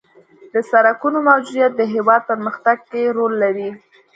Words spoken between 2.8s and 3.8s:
کې رول لري